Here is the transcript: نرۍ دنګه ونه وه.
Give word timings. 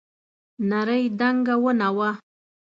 نرۍ 0.69 1.03
دنګه 1.19 1.55
ونه 1.63 1.89
وه. 1.97 2.09